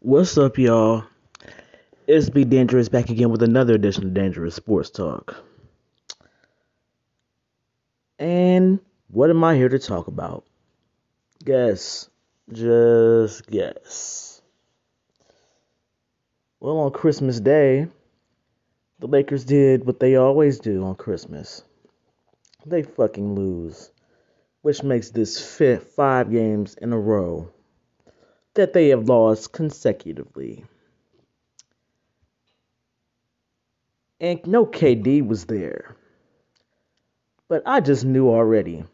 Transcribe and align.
What's 0.00 0.36
up, 0.36 0.58
y'all? 0.58 1.04
It's 2.06 2.28
Be 2.28 2.44
Dangerous 2.44 2.90
back 2.90 3.08
again 3.08 3.30
with 3.30 3.42
another 3.42 3.74
edition 3.74 4.04
of 4.04 4.12
Dangerous 4.12 4.54
Sports 4.54 4.90
Talk. 4.90 5.42
And 8.18 8.78
what 9.08 9.30
am 9.30 9.42
I 9.42 9.56
here 9.56 9.70
to 9.70 9.78
talk 9.78 10.06
about? 10.06 10.44
Guess. 11.42 12.10
Just 12.52 13.46
guess. 13.46 14.42
Well, 16.60 16.76
on 16.76 16.92
Christmas 16.92 17.40
Day, 17.40 17.88
the 18.98 19.06
Lakers 19.06 19.46
did 19.46 19.86
what 19.86 19.98
they 19.98 20.16
always 20.16 20.60
do 20.60 20.84
on 20.84 20.94
Christmas. 20.96 21.64
They 22.66 22.82
fucking 22.82 23.34
lose, 23.34 23.90
which 24.60 24.82
makes 24.82 25.08
this 25.08 25.56
fifth 25.56 25.94
five 25.96 26.30
games 26.30 26.74
in 26.74 26.92
a 26.92 26.98
row 26.98 27.50
that 28.56 28.72
they 28.72 28.88
have 28.88 29.08
lost 29.08 29.52
consecutively. 29.52 30.64
And 34.20 34.40
no 34.46 34.66
KD 34.66 35.26
was 35.26 35.44
there. 35.44 35.96
But 37.48 37.62
I 37.64 37.80
just 37.80 38.04
knew 38.04 38.28
already 38.28 38.84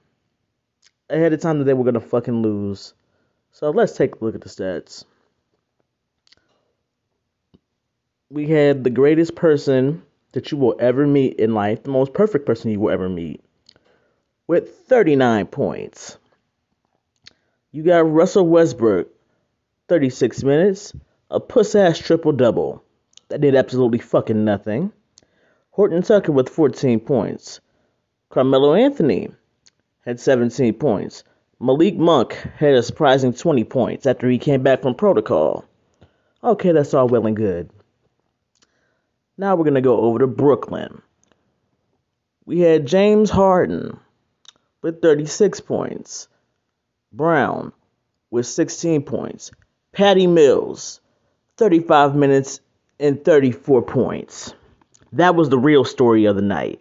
ahead 1.08 1.32
of 1.32 1.40
time 1.40 1.58
that 1.58 1.64
they 1.64 1.74
were 1.74 1.84
going 1.84 1.94
to 1.94 2.00
fucking 2.00 2.42
lose. 2.42 2.94
So 3.52 3.70
let's 3.70 3.96
take 3.96 4.16
a 4.16 4.24
look 4.24 4.34
at 4.34 4.40
the 4.40 4.48
stats. 4.48 5.04
We 8.30 8.46
had 8.46 8.82
the 8.82 8.90
greatest 8.90 9.34
person 9.34 10.02
that 10.32 10.50
you 10.50 10.58
will 10.58 10.74
ever 10.80 11.06
meet 11.06 11.34
in 11.34 11.54
life, 11.54 11.82
the 11.82 11.90
most 11.90 12.14
perfect 12.14 12.46
person 12.46 12.70
you 12.70 12.80
will 12.80 12.90
ever 12.90 13.08
meet, 13.08 13.44
with 14.46 14.74
39 14.86 15.46
points. 15.46 16.16
You 17.70 17.82
got 17.82 18.10
Russell 18.10 18.46
Westbrook 18.46 19.08
36 19.92 20.42
minutes, 20.42 20.94
a 21.30 21.38
puss 21.38 21.74
ass 21.74 21.98
triple 21.98 22.32
double. 22.32 22.82
That 23.28 23.42
did 23.42 23.54
absolutely 23.54 23.98
fucking 23.98 24.42
nothing. 24.42 24.90
Horton 25.70 26.00
Tucker 26.00 26.32
with 26.32 26.48
14 26.48 26.98
points. 27.00 27.60
Carmelo 28.30 28.72
Anthony 28.72 29.28
had 30.00 30.18
17 30.18 30.72
points. 30.72 31.24
Malik 31.60 31.98
Monk 31.98 32.32
had 32.56 32.72
a 32.72 32.82
surprising 32.82 33.34
20 33.34 33.64
points 33.64 34.06
after 34.06 34.30
he 34.30 34.38
came 34.38 34.62
back 34.62 34.80
from 34.80 34.94
protocol. 34.94 35.66
Okay, 36.42 36.72
that's 36.72 36.94
all 36.94 37.06
well 37.06 37.26
and 37.26 37.36
good. 37.36 37.68
Now 39.36 39.56
we're 39.56 39.64
going 39.64 39.74
to 39.74 39.82
go 39.82 40.00
over 40.00 40.20
to 40.20 40.26
Brooklyn. 40.26 41.02
We 42.46 42.60
had 42.60 42.86
James 42.86 43.28
Harden 43.28 44.00
with 44.80 45.02
36 45.02 45.60
points. 45.60 46.28
Brown 47.12 47.74
with 48.30 48.46
16 48.46 49.02
points. 49.02 49.50
Patty 49.92 50.26
Mills, 50.26 51.00
35 51.58 52.16
minutes 52.16 52.60
and 52.98 53.22
34 53.22 53.82
points. 53.82 54.54
That 55.12 55.34
was 55.34 55.50
the 55.50 55.58
real 55.58 55.84
story 55.84 56.24
of 56.24 56.36
the 56.36 56.42
night. 56.42 56.80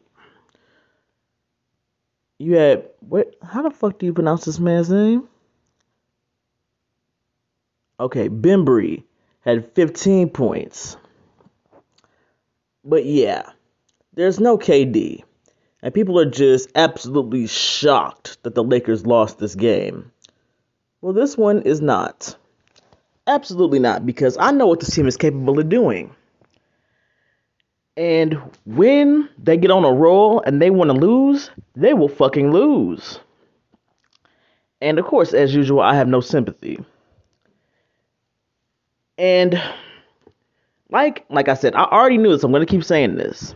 You 2.38 2.56
had 2.56 2.90
what? 3.02 3.36
How 3.44 3.62
the 3.62 3.70
fuck 3.70 4.00
do 4.00 4.06
you 4.06 4.14
pronounce 4.14 4.46
this 4.46 4.60
man's 4.60 4.90
name? 4.90 5.28
Okay, 8.00 8.30
Bembry 8.30 9.04
had 9.42 9.74
15 9.76 10.30
points. 10.30 10.98
But 12.84 13.06
yeah, 13.06 13.44
there's 14.14 14.40
no 14.40 14.58
KD. 14.58 15.24
And 15.84 15.94
people 15.94 16.20
are 16.20 16.30
just 16.30 16.70
absolutely 16.74 17.48
shocked 17.48 18.42
that 18.44 18.56
the 18.56 18.64
Lakers 18.64 19.06
lost 19.06 19.38
this 19.38 19.54
game. 19.54 20.12
Well, 21.02 21.14
this 21.14 21.38
one 21.38 21.64
is 21.64 21.82
not. 21.82 22.36
Absolutely 23.32 23.80
not, 23.80 24.06
because 24.06 24.36
I 24.38 24.52
know 24.52 24.68
what 24.68 24.82
this 24.82 24.94
team 24.94 25.08
is 25.08 25.16
capable 25.16 25.58
of 25.58 25.70
doing. 25.70 26.14
And 27.96 28.38
when 28.66 29.30
they 29.38 29.56
get 29.56 29.72
on 29.72 29.86
a 29.86 29.94
roll 29.94 30.42
and 30.42 30.62
they 30.62 30.70
want 30.70 30.92
to 30.92 30.98
lose, 30.98 31.50
they 31.74 31.94
will 31.94 32.10
fucking 32.10 32.52
lose. 32.52 33.22
And 34.82 35.00
of 35.00 35.06
course, 35.06 35.34
as 35.34 35.56
usual, 35.56 35.80
I 35.80 35.96
have 35.96 36.10
no 36.10 36.20
sympathy. 36.20 36.84
And 39.18 39.62
like 40.90 41.26
like 41.30 41.48
I 41.48 41.54
said, 41.54 41.74
I 41.74 41.86
already 41.86 42.18
knew 42.18 42.34
this. 42.34 42.44
I'm 42.44 42.52
going 42.52 42.66
to 42.66 42.70
keep 42.70 42.84
saying 42.84 43.16
this. 43.16 43.56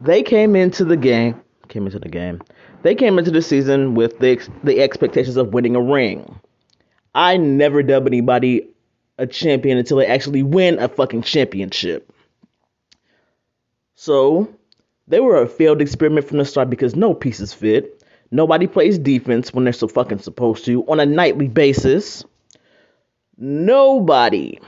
They 0.00 0.24
came 0.24 0.56
into 0.56 0.84
the 0.84 0.96
game, 0.96 1.40
came 1.68 1.86
into 1.86 2.00
the 2.00 2.08
game. 2.08 2.40
They 2.82 2.96
came 2.96 3.20
into 3.20 3.30
the 3.30 3.42
season 3.42 3.94
with 3.94 4.18
the 4.18 4.44
the 4.64 4.80
expectations 4.80 5.36
of 5.36 5.52
winning 5.52 5.76
a 5.76 5.80
ring. 5.80 6.40
I 7.18 7.36
never 7.36 7.82
dub 7.82 8.06
anybody 8.06 8.68
a 9.18 9.26
champion 9.26 9.76
until 9.76 9.96
they 9.96 10.06
actually 10.06 10.44
win 10.44 10.78
a 10.78 10.88
fucking 10.88 11.22
championship. 11.22 12.12
So, 13.96 14.54
they 15.08 15.18
were 15.18 15.42
a 15.42 15.48
failed 15.48 15.82
experiment 15.82 16.28
from 16.28 16.38
the 16.38 16.44
start 16.44 16.70
because 16.70 16.94
no 16.94 17.14
pieces 17.14 17.52
fit. 17.52 18.04
Nobody 18.30 18.68
plays 18.68 19.00
defense 19.00 19.52
when 19.52 19.64
they're 19.64 19.72
so 19.72 19.88
fucking 19.88 20.20
supposed 20.20 20.64
to 20.66 20.86
on 20.86 21.00
a 21.00 21.06
nightly 21.06 21.48
basis. 21.48 22.24
Nobody 23.36 24.60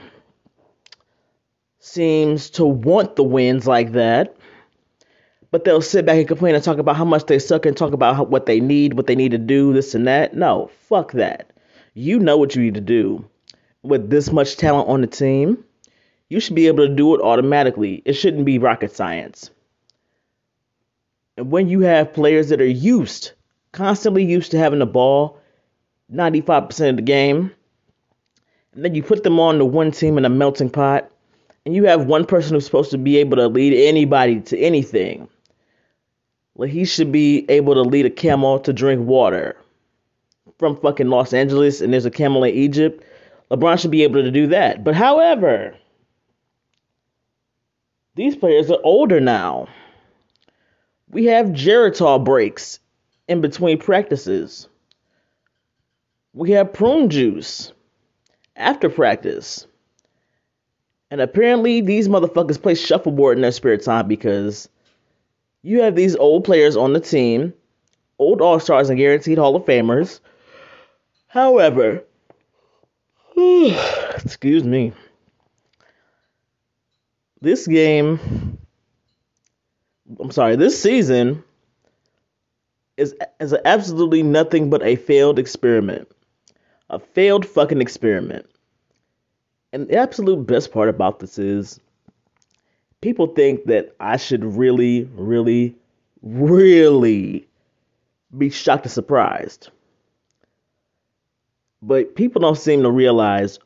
seems 1.79 2.49
to 2.49 2.65
want 2.65 3.15
the 3.15 3.23
wins 3.23 3.65
like 3.65 3.93
that. 3.93 4.35
But 5.51 5.63
they'll 5.63 5.81
sit 5.81 6.05
back 6.05 6.17
and 6.17 6.27
complain 6.27 6.55
and 6.55 6.63
talk 6.63 6.79
about 6.79 6.97
how 6.97 7.05
much 7.05 7.27
they 7.27 7.39
suck 7.39 7.65
and 7.65 7.77
talk 7.77 7.93
about 7.93 8.17
how, 8.17 8.25
what 8.25 8.45
they 8.45 8.59
need, 8.59 8.95
what 8.95 9.07
they 9.07 9.15
need 9.15 9.31
to 9.31 9.37
do, 9.37 9.71
this 9.71 9.95
and 9.95 10.05
that. 10.07 10.33
No, 10.35 10.69
fuck 10.89 11.13
that. 11.13 11.51
You 11.93 12.19
know 12.19 12.37
what 12.37 12.55
you 12.55 12.61
need 12.61 12.75
to 12.75 12.81
do. 12.81 13.25
With 13.83 14.09
this 14.09 14.31
much 14.31 14.55
talent 14.55 14.87
on 14.87 15.01
the 15.01 15.07
team, 15.07 15.65
you 16.29 16.39
should 16.39 16.55
be 16.55 16.67
able 16.67 16.87
to 16.87 16.95
do 16.95 17.13
it 17.15 17.21
automatically. 17.21 18.01
It 18.05 18.13
shouldn't 18.13 18.45
be 18.45 18.59
rocket 18.59 18.95
science. 18.95 19.49
And 21.35 21.51
when 21.51 21.67
you 21.67 21.81
have 21.81 22.13
players 22.13 22.49
that 22.49 22.61
are 22.61 22.65
used, 22.65 23.33
constantly 23.73 24.23
used 24.23 24.51
to 24.51 24.57
having 24.57 24.79
the 24.79 24.85
ball 24.85 25.39
95% 26.13 26.91
of 26.91 26.95
the 26.95 27.01
game, 27.01 27.51
and 28.73 28.85
then 28.85 28.95
you 28.95 29.03
put 29.03 29.23
them 29.23 29.39
on 29.39 29.57
the 29.57 29.65
one 29.65 29.91
team 29.91 30.17
in 30.17 30.23
a 30.23 30.29
melting 30.29 30.69
pot, 30.69 31.11
and 31.65 31.75
you 31.75 31.85
have 31.85 32.05
one 32.05 32.25
person 32.25 32.53
who's 32.53 32.65
supposed 32.65 32.91
to 32.91 32.97
be 32.97 33.17
able 33.17 33.35
to 33.35 33.47
lead 33.47 33.73
anybody 33.73 34.39
to 34.39 34.57
anything. 34.57 35.27
Well, 36.55 36.69
he 36.69 36.85
should 36.85 37.11
be 37.11 37.45
able 37.49 37.73
to 37.73 37.81
lead 37.81 38.05
a 38.05 38.09
camel 38.09 38.59
to 38.59 38.71
drink 38.71 39.05
water 39.05 39.57
from 40.57 40.77
fucking 40.77 41.09
Los 41.09 41.33
Angeles 41.33 41.81
and 41.81 41.91
there's 41.91 42.05
a 42.05 42.11
camel 42.11 42.43
in 42.43 42.53
Egypt, 42.55 43.03
LeBron 43.49 43.79
should 43.79 43.91
be 43.91 44.03
able 44.03 44.21
to 44.21 44.31
do 44.31 44.47
that. 44.47 44.83
But 44.83 44.95
however, 44.95 45.75
these 48.15 48.35
players 48.35 48.69
are 48.71 48.79
older 48.83 49.19
now. 49.19 49.67
We 51.09 51.25
have 51.25 51.47
Geritol 51.47 52.23
breaks 52.23 52.79
in 53.27 53.41
between 53.41 53.77
practices. 53.77 54.67
We 56.33 56.51
have 56.51 56.73
prune 56.73 57.09
juice 57.09 57.73
after 58.55 58.89
practice. 58.89 59.67
And 61.09 61.19
apparently 61.19 61.81
these 61.81 62.07
motherfuckers 62.07 62.61
play 62.61 62.75
shuffleboard 62.75 63.37
in 63.37 63.41
their 63.41 63.51
spare 63.51 63.77
time 63.77 64.07
because 64.07 64.69
you 65.61 65.81
have 65.81 65.95
these 65.95 66.15
old 66.15 66.45
players 66.45 66.77
on 66.77 66.93
the 66.93 67.01
team, 67.01 67.53
old 68.17 68.41
all 68.41 68.59
stars 68.59 68.89
and 68.89 68.97
guaranteed 68.97 69.37
Hall 69.37 69.55
of 69.57 69.65
Famers, 69.65 70.21
However, 71.31 72.03
excuse 73.37 74.65
me, 74.65 74.91
this 77.39 77.65
game, 77.67 78.57
I'm 80.19 80.31
sorry, 80.31 80.57
this 80.57 80.81
season 80.81 81.41
is, 82.97 83.15
is 83.39 83.55
absolutely 83.63 84.23
nothing 84.23 84.69
but 84.69 84.83
a 84.83 84.97
failed 84.97 85.39
experiment. 85.39 86.11
A 86.89 86.99
failed 86.99 87.45
fucking 87.45 87.79
experiment. 87.79 88.45
And 89.71 89.87
the 89.87 89.95
absolute 89.95 90.45
best 90.45 90.73
part 90.73 90.89
about 90.89 91.19
this 91.19 91.39
is 91.39 91.79
people 92.99 93.27
think 93.27 93.63
that 93.67 93.95
I 94.01 94.17
should 94.17 94.43
really, 94.43 95.05
really, 95.15 95.77
really 96.21 97.47
be 98.37 98.49
shocked 98.49 98.83
and 98.83 98.91
surprised. 98.91 99.69
But 101.81 102.15
people 102.15 102.41
don't 102.41 102.57
seem 102.57 102.83
to 102.83 102.91
realize 102.91 103.59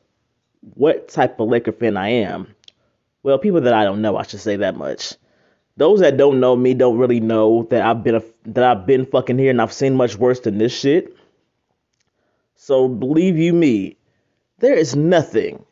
what 0.74 1.08
type 1.08 1.38
of 1.38 1.48
Laker 1.48 1.72
fan 1.72 1.96
I 1.96 2.08
am. 2.08 2.54
Well, 3.22 3.38
people 3.38 3.60
that 3.62 3.74
I 3.74 3.84
don't 3.84 4.02
know, 4.02 4.16
I 4.16 4.22
should 4.22 4.40
say 4.40 4.56
that 4.56 4.76
much. 4.76 5.14
Those 5.76 6.00
that 6.00 6.16
don't 6.16 6.40
know 6.40 6.56
me 6.56 6.72
don't 6.72 6.96
really 6.96 7.20
know 7.20 7.64
that 7.70 7.82
I've 7.82 8.02
been 8.02 8.14
a, 8.14 8.22
that 8.46 8.64
I've 8.64 8.86
been 8.86 9.04
fucking 9.04 9.38
here 9.38 9.50
and 9.50 9.60
I've 9.60 9.72
seen 9.72 9.94
much 9.94 10.16
worse 10.16 10.40
than 10.40 10.56
this 10.58 10.76
shit. 10.76 11.14
So 12.54 12.88
believe 12.88 13.36
you 13.36 13.52
me, 13.52 13.98
there 14.58 14.74
is 14.74 14.96
nothing, 14.96 15.64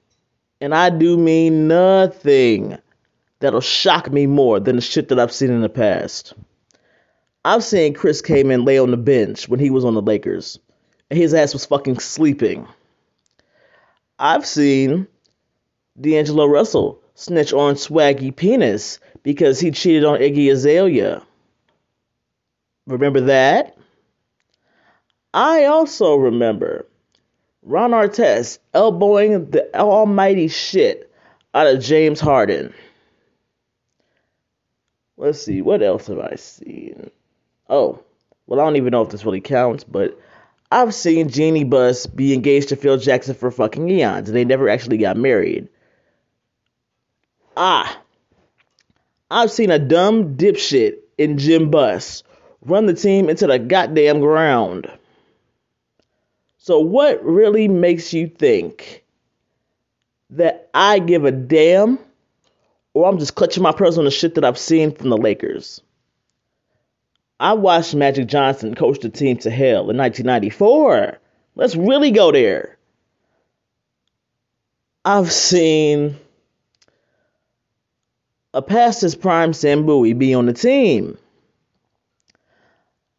and 0.61 0.75
I 0.75 0.91
do 0.91 1.17
mean 1.17 1.67
nothing, 1.67 2.76
that'll 3.41 3.62
shock 3.62 4.12
me 4.12 4.26
more 4.26 4.61
than 4.61 4.76
the 4.76 4.82
shit 4.82 5.08
that 5.08 5.19
I've 5.19 5.32
seen 5.32 5.50
in 5.50 5.62
the 5.62 5.70
past. 5.70 6.35
I've 7.44 7.64
seen 7.64 7.94
Chris 7.94 8.20
Kaman 8.20 8.64
lay 8.67 8.79
on 8.79 8.91
the 8.91 8.99
bench 8.99 9.49
when 9.49 9.61
he 9.61 9.70
was 9.70 9.85
on 9.85 9.94
the 9.94 10.02
Lakers 10.02 10.58
his 11.16 11.34
ass 11.34 11.52
was 11.52 11.66
fucking 11.66 11.99
sleeping. 11.99 12.69
I've 14.19 14.46
seen 14.46 15.06
D'Angelo 16.00 16.46
Russell 16.46 17.00
snitch 17.14 17.52
on 17.52 17.75
Swaggy 17.75 18.34
Penis 18.34 19.00
because 19.22 19.61
he 19.61 19.70
cheated 19.70 20.05
on 20.05 20.20
Iggy 20.20 20.50
Azalea. 20.50 21.22
Remember 22.87 23.22
that? 23.22 23.76
I 25.32 25.64
also 25.64 26.14
remember 26.14 26.87
Ron 27.62 27.93
Artest 27.93 28.58
elbowing 28.72 29.50
the 29.50 29.75
almighty 29.75 30.49
shit 30.49 31.10
out 31.55 31.67
of 31.67 31.82
James 31.82 32.20
Harden. 32.20 32.75
Let's 35.17 35.43
see, 35.43 35.62
what 35.62 35.82
else 35.82 36.08
have 36.08 36.19
I 36.19 36.34
seen? 36.37 37.10
Oh, 37.69 38.00
well, 38.46 38.60
I 38.60 38.64
don't 38.64 38.76
even 38.76 38.90
know 38.90 39.02
if 39.02 39.10
this 39.10 39.25
really 39.25 39.40
counts, 39.40 39.84
but 39.84 40.19
I've 40.74 40.92
seen 40.92 41.28
Jeanie 41.28 41.62
Buss 41.62 42.04
be 42.06 42.34
engaged 42.34 42.70
to 42.70 42.76
Phil 42.76 42.96
Jackson 42.96 43.36
for 43.36 43.52
fucking 43.52 43.88
eons, 43.88 44.28
and 44.28 44.36
they 44.36 44.44
never 44.44 44.68
actually 44.68 44.96
got 44.98 45.16
married. 45.16 45.68
Ah, 47.56 48.02
I've 49.30 49.52
seen 49.52 49.70
a 49.70 49.78
dumb 49.78 50.36
dipshit 50.36 50.96
in 51.16 51.38
Jim 51.38 51.70
Buss 51.70 52.24
run 52.60 52.86
the 52.86 52.92
team 52.92 53.28
into 53.28 53.46
the 53.46 53.60
goddamn 53.60 54.18
ground. 54.18 54.90
So, 56.58 56.80
what 56.80 57.24
really 57.24 57.68
makes 57.68 58.12
you 58.12 58.26
think 58.26 59.04
that 60.30 60.70
I 60.74 60.98
give 60.98 61.24
a 61.24 61.30
damn, 61.30 62.00
or 62.94 63.08
I'm 63.08 63.20
just 63.20 63.36
clutching 63.36 63.62
my 63.62 63.70
pearls 63.70 63.96
on 63.96 64.06
the 64.06 64.10
shit 64.10 64.34
that 64.34 64.44
I've 64.44 64.58
seen 64.58 64.90
from 64.90 65.10
the 65.10 65.18
Lakers? 65.18 65.80
I 67.44 67.52
watched 67.52 67.94
Magic 67.94 68.26
Johnson 68.26 68.75
coach 68.75 69.00
the 69.00 69.11
team 69.11 69.37
to 69.37 69.50
hell 69.50 69.91
in 69.91 69.99
1994. 69.99 71.19
Let's 71.55 71.76
really 71.76 72.11
go 72.11 72.32
there. 72.32 72.79
I've 75.05 75.31
seen 75.31 76.17
a 78.55 78.62
past 78.62 79.02
his 79.02 79.14
prime 79.14 79.52
Sam 79.52 79.85
Bowie 79.85 80.14
be 80.14 80.32
on 80.32 80.46
the 80.46 80.55
team. 80.55 81.19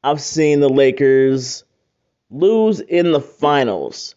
I've 0.03 0.21
seen 0.21 0.59
the 0.59 0.69
Lakers 0.69 1.63
lose 2.31 2.79
in 2.79 3.11
the 3.11 3.21
finals 3.21 4.15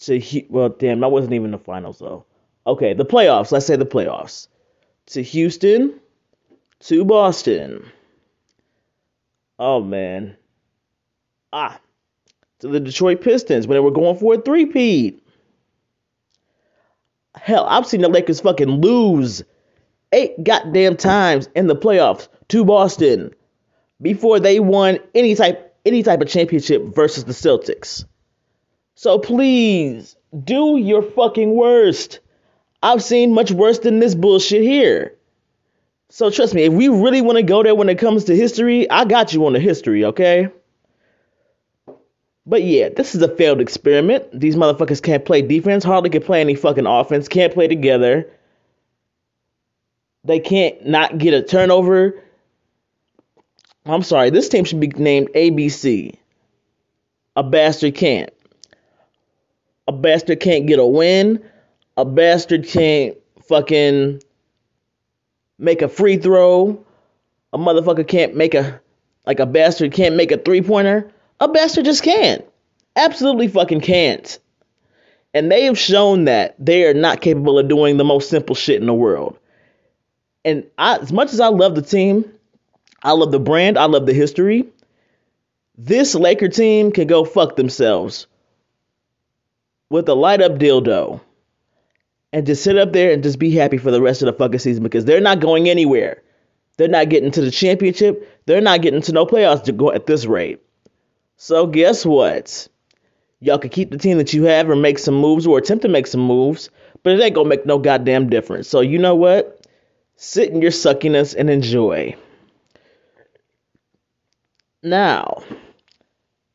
to 0.00 0.20
well, 0.50 0.68
damn, 0.68 1.00
that 1.00 1.10
wasn't 1.10 1.32
even 1.32 1.52
the 1.52 1.58
finals 1.58 2.00
though. 2.00 2.26
Okay, 2.66 2.92
the 2.92 3.06
playoffs. 3.06 3.50
Let's 3.50 3.64
say 3.64 3.76
the 3.76 3.86
playoffs 3.86 4.48
to 5.06 5.22
Houston, 5.22 6.00
to 6.80 7.06
Boston. 7.06 7.90
Oh 9.58 9.80
man, 9.80 10.36
ah, 11.52 11.80
to 12.60 12.68
the 12.68 12.80
Detroit 12.80 13.20
Pistons 13.20 13.66
when 13.66 13.76
they 13.76 13.80
were 13.80 13.90
going 13.90 14.16
for 14.16 14.34
a 14.34 14.40
three-peat. 14.40 15.22
Hell, 17.36 17.66
I've 17.68 17.86
seen 17.86 18.00
the 18.00 18.08
Lakers 18.08 18.40
fucking 18.40 18.80
lose 18.80 19.42
eight 20.12 20.42
goddamn 20.42 20.96
times 20.96 21.48
in 21.54 21.66
the 21.66 21.76
playoffs 21.76 22.28
to 22.48 22.64
Boston 22.64 23.34
before 24.00 24.40
they 24.40 24.60
won 24.60 24.98
any 25.14 25.34
type 25.34 25.76
any 25.84 26.02
type 26.02 26.20
of 26.20 26.28
championship 26.28 26.82
versus 26.94 27.24
the 27.24 27.32
Celtics. 27.32 28.04
So 28.94 29.18
please 29.18 30.16
do 30.44 30.78
your 30.78 31.02
fucking 31.02 31.54
worst. 31.54 32.20
I've 32.82 33.02
seen 33.02 33.34
much 33.34 33.50
worse 33.50 33.80
than 33.80 33.98
this 33.98 34.14
bullshit 34.14 34.62
here. 34.62 35.16
So 36.14 36.30
trust 36.30 36.54
me, 36.54 36.62
if 36.62 36.72
we 36.72 36.86
really 36.86 37.22
want 37.22 37.38
to 37.38 37.42
go 37.42 37.64
there 37.64 37.74
when 37.74 37.88
it 37.88 37.98
comes 37.98 38.22
to 38.26 38.36
history, 38.36 38.88
I 38.88 39.04
got 39.04 39.34
you 39.34 39.44
on 39.46 39.52
the 39.52 39.58
history, 39.58 40.04
okay? 40.04 40.48
But 42.46 42.62
yeah, 42.62 42.88
this 42.88 43.16
is 43.16 43.22
a 43.22 43.34
failed 43.34 43.60
experiment. 43.60 44.26
These 44.32 44.54
motherfuckers 44.54 45.02
can't 45.02 45.24
play 45.24 45.42
defense, 45.42 45.82
hardly 45.82 46.10
can 46.10 46.22
play 46.22 46.40
any 46.40 46.54
fucking 46.54 46.86
offense, 46.86 47.26
can't 47.26 47.52
play 47.52 47.66
together. 47.66 48.30
They 50.22 50.38
can't 50.38 50.86
not 50.86 51.18
get 51.18 51.34
a 51.34 51.42
turnover. 51.42 52.22
I'm 53.84 54.04
sorry, 54.04 54.30
this 54.30 54.48
team 54.48 54.64
should 54.64 54.78
be 54.78 54.86
named 54.86 55.30
ABC. 55.34 56.16
A 57.34 57.42
bastard 57.42 57.96
can't. 57.96 58.32
A 59.88 59.92
bastard 59.92 60.38
can't 60.38 60.68
get 60.68 60.78
a 60.78 60.86
win. 60.86 61.44
A 61.96 62.04
bastard 62.04 62.68
can't 62.68 63.16
fucking 63.48 64.20
make 65.58 65.82
a 65.82 65.88
free 65.88 66.16
throw. 66.16 66.84
A 67.52 67.58
motherfucker 67.58 68.06
can't 68.06 68.34
make 68.34 68.54
a 68.54 68.80
like 69.26 69.40
a 69.40 69.46
bastard 69.46 69.92
can't 69.92 70.16
make 70.16 70.32
a 70.32 70.38
three 70.38 70.60
pointer. 70.60 71.10
A 71.40 71.48
bastard 71.48 71.84
just 71.84 72.02
can't. 72.02 72.44
Absolutely 72.96 73.48
fucking 73.48 73.80
can't. 73.80 74.38
And 75.32 75.50
they 75.50 75.64
have 75.64 75.78
shown 75.78 76.26
that 76.26 76.54
they 76.58 76.84
are 76.84 76.94
not 76.94 77.20
capable 77.20 77.58
of 77.58 77.68
doing 77.68 77.96
the 77.96 78.04
most 78.04 78.30
simple 78.30 78.54
shit 78.54 78.80
in 78.80 78.86
the 78.86 78.94
world 78.94 79.38
and 80.44 80.64
I, 80.76 80.98
as 80.98 81.12
much 81.12 81.32
as 81.32 81.40
I 81.40 81.48
love 81.48 81.74
the 81.74 81.82
team, 81.82 82.30
I 83.02 83.12
love 83.12 83.32
the 83.32 83.40
brand, 83.40 83.78
I 83.78 83.86
love 83.86 84.06
the 84.06 84.12
history. 84.12 84.66
This 85.76 86.14
Laker 86.14 86.48
team 86.48 86.92
can 86.92 87.06
go 87.06 87.24
fuck 87.24 87.56
themselves 87.56 88.26
with 89.90 90.08
a 90.08 90.14
light 90.14 90.40
up 90.40 90.52
dildo 90.52 91.20
and 92.34 92.46
just 92.46 92.64
sit 92.64 92.76
up 92.76 92.92
there 92.92 93.12
and 93.12 93.22
just 93.22 93.38
be 93.38 93.52
happy 93.52 93.78
for 93.78 93.92
the 93.92 94.02
rest 94.02 94.20
of 94.20 94.26
the 94.26 94.32
fucking 94.32 94.58
season 94.58 94.82
because 94.82 95.04
they're 95.04 95.20
not 95.20 95.38
going 95.38 95.68
anywhere. 95.68 96.20
They're 96.76 96.88
not 96.88 97.08
getting 97.08 97.30
to 97.30 97.40
the 97.40 97.50
championship. 97.52 98.28
They're 98.46 98.60
not 98.60 98.82
getting 98.82 99.02
to 99.02 99.12
no 99.12 99.24
playoffs 99.24 99.62
to 99.64 99.72
go 99.72 99.92
at 99.92 100.06
this 100.06 100.26
rate. 100.26 100.60
So 101.36 101.68
guess 101.68 102.04
what? 102.04 102.66
Y'all 103.38 103.58
can 103.58 103.70
keep 103.70 103.92
the 103.92 103.98
team 103.98 104.18
that 104.18 104.34
you 104.34 104.42
have 104.44 104.68
or 104.68 104.74
make 104.74 104.98
some 104.98 105.14
moves 105.14 105.46
or 105.46 105.58
attempt 105.58 105.82
to 105.82 105.88
make 105.88 106.08
some 106.08 106.22
moves, 106.22 106.70
but 107.04 107.12
it 107.12 107.22
ain't 107.22 107.36
gonna 107.36 107.48
make 107.48 107.66
no 107.66 107.78
goddamn 107.78 108.28
difference. 108.28 108.66
So 108.66 108.80
you 108.80 108.98
know 108.98 109.14
what? 109.14 109.64
Sit 110.16 110.50
in 110.50 110.60
your 110.60 110.72
suckiness 110.72 111.36
and 111.38 111.48
enjoy. 111.48 112.16
Now, 114.82 115.44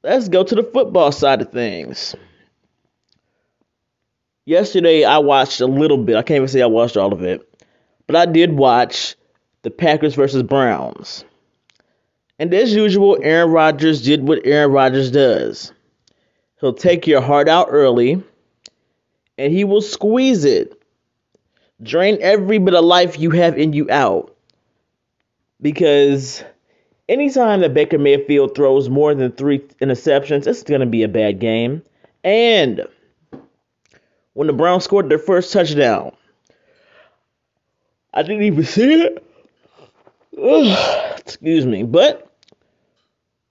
let's 0.03 0.27
go 0.27 0.43
to 0.43 0.55
the 0.55 0.63
football 0.63 1.13
side 1.13 1.41
of 1.41 1.53
things. 1.53 2.15
Yesterday, 4.49 5.03
I 5.03 5.19
watched 5.19 5.61
a 5.61 5.67
little 5.67 5.99
bit. 5.99 6.15
I 6.15 6.23
can't 6.23 6.37
even 6.37 6.47
say 6.47 6.63
I 6.63 6.65
watched 6.65 6.97
all 6.97 7.13
of 7.13 7.21
it, 7.21 7.47
but 8.07 8.15
I 8.15 8.25
did 8.25 8.51
watch 8.51 9.15
the 9.61 9.69
Packers 9.69 10.15
versus 10.15 10.41
Browns. 10.41 11.23
And 12.39 12.51
as 12.51 12.73
usual, 12.73 13.19
Aaron 13.21 13.51
Rodgers 13.51 14.01
did 14.01 14.27
what 14.27 14.45
Aaron 14.45 14.71
Rodgers 14.71 15.11
does. 15.11 15.71
He'll 16.59 16.73
take 16.73 17.05
your 17.05 17.21
heart 17.21 17.47
out 17.47 17.67
early 17.69 18.23
and 19.37 19.53
he 19.53 19.65
will 19.65 19.83
squeeze 19.83 20.45
it 20.45 20.81
Drain 21.83 22.17
every 22.19 22.57
bit 22.57 22.73
of 22.73 22.83
life 22.83 23.19
you 23.19 23.29
have 23.29 23.55
in 23.55 23.73
you 23.73 23.87
out. 23.91 24.35
Because 25.61 26.43
anytime 27.07 27.61
that 27.61 27.75
Baker 27.75 27.99
Mayfield 27.99 28.55
throws 28.55 28.89
more 28.89 29.13
than 29.13 29.31
three 29.31 29.59
interceptions, 29.79 30.47
it's 30.47 30.63
going 30.63 30.81
to 30.81 30.87
be 30.87 31.03
a 31.03 31.07
bad 31.07 31.39
game. 31.39 31.83
And 32.23 32.87
when 34.33 34.47
the 34.47 34.53
Browns 34.53 34.83
scored 34.83 35.09
their 35.09 35.19
first 35.19 35.51
touchdown, 35.53 36.11
I 38.13 38.23
didn't 38.23 38.43
even 38.43 38.63
see 38.63 39.03
it. 39.03 39.25
Ugh, 40.41 41.19
excuse 41.19 41.65
me. 41.65 41.83
But 41.83 42.31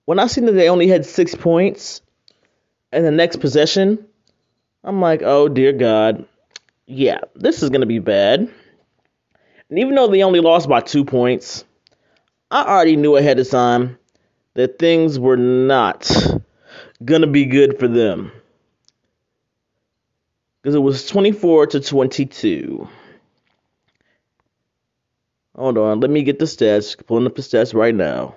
when 0.05 0.19
I 0.19 0.27
seen 0.27 0.47
that 0.47 0.53
they 0.53 0.69
only 0.69 0.89
had 0.89 1.05
six 1.05 1.35
points 1.35 2.01
in 2.93 3.03
the 3.03 3.11
next 3.11 3.37
possession, 3.37 4.07
I'm 4.83 5.01
like, 5.01 5.23
oh 5.23 5.49
dear 5.49 5.73
God 5.73 6.27
yeah, 6.89 7.21
this 7.35 7.63
is 7.63 7.69
going 7.69 7.83
to 7.83 7.87
be 7.87 7.99
bad. 7.99 8.41
And 9.71 9.79
even 9.79 9.95
though 9.95 10.09
they 10.09 10.23
only 10.23 10.41
lost 10.41 10.69
by 10.69 10.81
two 10.81 11.05
points, 11.05 11.65
I 12.51 12.65
already 12.65 12.97
knew 12.97 13.17
ahead 13.17 13.39
of 13.39 13.49
time 13.49 13.99
that 14.55 14.79
things 14.79 15.19
were 15.19 15.37
not 15.37 16.11
going 17.05 17.21
to 17.21 17.27
be 17.27 17.45
good 17.45 17.79
for 17.79 17.87
them. 17.87 18.33
Because 20.63 20.75
it 20.75 20.81
was 20.81 21.07
24 21.07 21.69
to 21.69 21.81
22. 21.81 22.89
Hold 25.57 25.79
on, 25.79 26.01
let 26.01 26.11
me 26.11 26.23
get 26.23 26.39
the 26.39 26.45
stats. 26.45 26.97
Pulling 27.07 27.27
up 27.27 27.35
the 27.35 27.43
stats 27.43 27.75
right 27.75 27.95
now. 27.95 28.37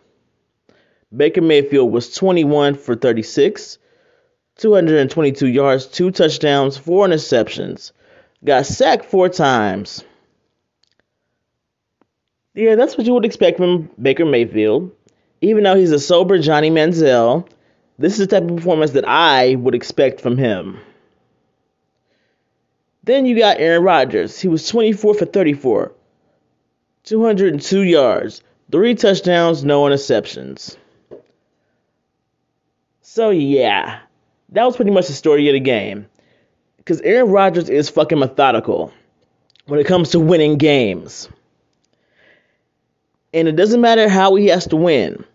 Baker 1.16 1.42
Mayfield 1.42 1.92
was 1.92 2.14
21 2.16 2.76
for 2.76 2.96
36, 2.96 3.78
222 4.58 5.48
yards, 5.48 5.88
two 5.88 6.10
touchdowns, 6.12 6.78
four 6.78 7.06
interceptions 7.08 7.92
got 8.44 8.66
sacked 8.66 9.06
four 9.06 9.30
times. 9.30 10.04
Yeah, 12.54 12.76
that's 12.76 12.98
what 12.98 13.08
you 13.08 13.14
would 13.14 13.26
expect 13.26 13.58
from 13.58 13.90
Baker 14.02 14.26
Mayfield. 14.26 14.92
Even 15.42 15.64
though 15.64 15.76
he's 15.76 15.92
a 15.92 16.00
sober 16.00 16.38
Johnny 16.38 16.70
Manziel, 16.70 17.48
this 17.98 18.14
is 18.14 18.28
the 18.28 18.28
type 18.28 18.50
of 18.50 18.58
performance 18.58 18.92
that 18.92 19.08
I 19.08 19.56
would 19.56 19.76
expect 19.76 20.22
from 20.22 20.38
him. 20.38 20.80
Then 23.12 23.26
you 23.26 23.38
got 23.38 23.60
Aaron 23.60 23.84
Rodgers. 23.84 24.40
He 24.40 24.48
was 24.48 24.66
24 24.70 25.16
for 25.16 25.26
34, 25.26 25.92
202 27.04 27.82
yards, 27.82 28.42
three 28.72 28.96
touchdowns, 28.96 29.66
no 29.66 29.84
interceptions. 29.84 30.78
So, 33.02 33.30
yeah, 33.30 34.00
that 34.54 34.64
was 34.64 34.78
pretty 34.78 34.92
much 34.92 35.08
the 35.08 35.14
story 35.14 35.50
of 35.50 35.54
the 35.56 35.60
game. 35.60 36.08
Because 36.78 37.02
Aaron 37.02 37.30
Rodgers 37.32 37.68
is 37.68 37.90
fucking 37.90 38.18
methodical 38.18 38.94
when 39.66 39.82
it 39.82 39.88
comes 39.88 40.12
to 40.12 40.20
winning 40.22 40.58
games. 40.58 41.28
And 43.34 43.46
it 43.50 43.58
doesn't 43.58 43.82
matter 43.82 44.08
how 44.08 44.36
he 44.36 44.48
has 44.48 44.68
to 44.68 44.78
win. 44.78 45.26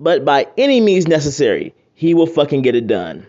But 0.00 0.24
by 0.24 0.48
any 0.58 0.80
means 0.80 1.06
necessary, 1.06 1.76
he 1.94 2.12
will 2.12 2.26
fucking 2.26 2.62
get 2.62 2.74
it 2.74 2.88
done. 2.88 3.24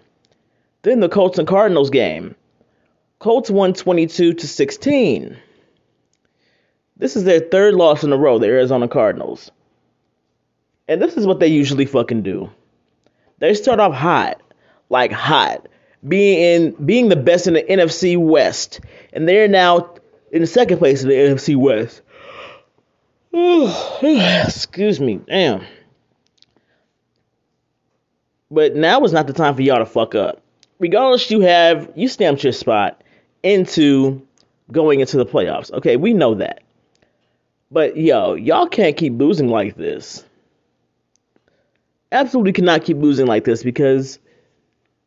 Then 0.81 1.01
the 1.01 1.07
Colts 1.07 1.37
and 1.37 1.47
Cardinals 1.47 1.91
game. 1.91 2.35
Colts 3.25 3.49
won 3.49 3.73
22 3.73 4.35
to 4.35 4.47
16. 4.47 5.35
This 6.95 7.15
is 7.15 7.23
their 7.23 7.39
third 7.39 7.73
loss 7.73 8.03
in 8.03 8.13
a 8.13 8.17
row, 8.17 8.37
the 8.37 8.45
Arizona 8.45 8.87
Cardinals. 8.87 9.49
And 10.87 11.01
this 11.01 11.17
is 11.17 11.25
what 11.25 11.39
they 11.39 11.47
usually 11.47 11.87
fucking 11.87 12.21
do. 12.21 12.51
They 13.39 13.55
start 13.55 13.79
off 13.79 13.95
hot, 13.95 14.39
like 14.89 15.11
hot, 15.11 15.67
being 16.07 16.39
in 16.39 16.85
being 16.85 17.09
the 17.09 17.15
best 17.15 17.47
in 17.47 17.55
the 17.55 17.63
NFC 17.63 18.15
West, 18.15 18.79
and 19.11 19.27
they're 19.27 19.47
now 19.47 19.95
in 20.31 20.41
the 20.41 20.47
second 20.47 20.77
place 20.77 21.01
in 21.01 21.09
the 21.09 21.15
NFC 21.15 21.55
West. 21.55 22.03
Excuse 24.45 24.99
me, 24.99 25.19
damn. 25.25 25.65
But 28.51 28.75
now 28.75 29.03
is 29.03 29.13
not 29.13 29.25
the 29.25 29.33
time 29.33 29.55
for 29.55 29.63
y'all 29.63 29.79
to 29.79 29.85
fuck 29.87 30.13
up. 30.13 30.43
Regardless, 30.77 31.31
you 31.31 31.39
have 31.39 31.91
you 31.95 32.07
stamped 32.07 32.43
your 32.43 32.53
spot 32.53 33.01
into 33.45 34.25
going 34.71 34.99
into 34.99 35.17
the 35.17 35.25
playoffs. 35.25 35.71
Okay, 35.71 35.95
we 35.95 36.13
know 36.13 36.33
that. 36.35 36.63
But 37.71 37.95
yo, 37.95 38.33
y'all 38.33 38.67
can't 38.67 38.97
keep 38.97 39.13
losing 39.17 39.47
like 39.47 39.75
this. 39.77 40.23
Absolutely 42.11 42.53
cannot 42.53 42.83
keep 42.83 42.97
losing 42.97 43.27
like 43.27 43.43
this 43.43 43.63
because 43.63 44.19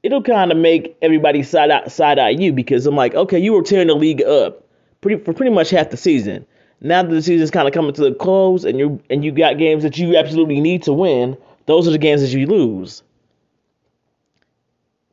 it'll 0.02 0.22
kind 0.22 0.52
of 0.52 0.58
make 0.58 0.96
everybody 1.02 1.42
side 1.42 1.90
side 1.90 2.18
eye 2.18 2.30
you 2.30 2.52
because 2.52 2.86
I'm 2.86 2.96
like, 2.96 3.14
okay, 3.14 3.38
you 3.38 3.52
were 3.52 3.62
tearing 3.62 3.88
the 3.88 3.94
league 3.94 4.22
up 4.22 4.64
pretty 5.00 5.22
for 5.22 5.32
pretty 5.32 5.52
much 5.52 5.70
half 5.70 5.90
the 5.90 5.96
season. 5.96 6.46
Now 6.80 7.02
that 7.02 7.10
the 7.10 7.22
season's 7.22 7.50
kind 7.50 7.66
of 7.66 7.74
coming 7.74 7.92
to 7.94 8.02
the 8.02 8.14
close 8.14 8.64
and 8.64 8.78
you 8.78 9.02
and 9.10 9.24
you 9.24 9.32
got 9.32 9.58
games 9.58 9.82
that 9.82 9.98
you 9.98 10.16
absolutely 10.16 10.60
need 10.60 10.84
to 10.84 10.92
win, 10.92 11.36
those 11.66 11.88
are 11.88 11.92
the 11.92 11.98
games 11.98 12.20
that 12.20 12.30
you 12.30 12.46
lose. 12.46 13.02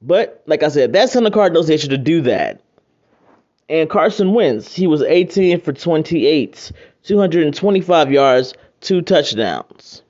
But 0.02 0.44
like 0.46 0.62
I 0.62 0.68
said, 0.68 0.94
that's 0.94 1.16
on 1.16 1.24
the 1.24 1.32
Cardinals 1.32 1.70
issue 1.70 1.88
to 1.88 1.98
do 1.98 2.22
that. 2.22 2.62
And 3.68 3.90
Carson 3.90 4.34
Wentz, 4.34 4.76
he 4.76 4.88
was 4.88 5.02
18 5.02 5.62
for 5.62 5.74
28, 5.74 6.72
225 7.04 8.12
yards, 8.12 8.54
two 8.82 9.02
touchdowns. 9.02 10.04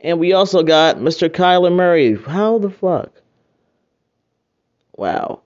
And 0.00 0.18
we 0.18 0.32
also 0.32 0.62
got 0.62 0.96
Mr. 0.96 1.28
Kyler 1.28 1.72
Murray. 1.72 2.16
How 2.16 2.58
the 2.58 2.70
fuck? 2.70 3.10
Wow. 4.96 5.40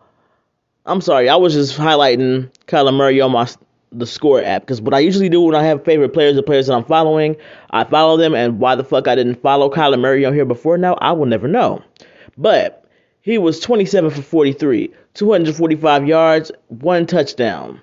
I'm 0.87 1.01
sorry, 1.03 1.29
I 1.29 1.37
was 1.37 1.53
just 1.53 1.79
highlighting 1.79 2.51
Kyler 2.67 2.95
Murray 2.95 3.21
on 3.21 3.33
my 3.33 3.47
the 3.93 4.07
score 4.07 4.43
app 4.43 4.63
because 4.63 4.81
what 4.81 4.95
I 4.95 4.99
usually 4.99 5.29
do 5.29 5.41
when 5.41 5.55
I 5.55 5.63
have 5.65 5.85
favorite 5.85 6.13
players 6.13 6.37
or 6.37 6.43
players 6.43 6.67
that 6.67 6.75
I'm 6.75 6.85
following, 6.85 7.37
I 7.71 7.85
follow 7.85 8.17
them. 8.17 8.35
And 8.35 8.59
why 8.59 8.75
the 8.75 8.85
fuck 8.85 9.09
I 9.09 9.15
didn't 9.15 9.41
follow 9.43 9.71
Kyler 9.71 9.99
Murray 9.99 10.25
on 10.25 10.35
here 10.35 10.45
before 10.45 10.79
now, 10.79 10.95
I 10.95 11.13
will 11.13 11.27
never 11.27 11.49
know. 11.49 11.83
But 12.37 12.78
he 13.29 13.37
was 13.37 13.61
27 13.61 14.09
for 14.09 14.23
43, 14.23 14.91
245 15.13 16.09
yards, 16.09 16.51
one 16.69 17.05
touchdown. 17.05 17.79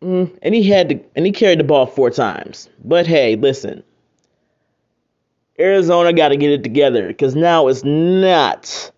Mm, 0.00 0.34
and 0.40 0.54
he 0.54 0.62
had 0.62 0.88
to, 0.88 1.00
and 1.14 1.26
he 1.26 1.32
carried 1.32 1.60
the 1.60 1.64
ball 1.64 1.84
four 1.84 2.08
times. 2.08 2.70
But 2.82 3.06
hey, 3.06 3.36
listen. 3.36 3.82
Arizona 5.60 6.14
got 6.14 6.30
to 6.30 6.38
get 6.38 6.52
it 6.52 6.62
together 6.62 7.08
because 7.08 7.36
now 7.36 7.68
it's 7.68 7.84
not 7.84 8.90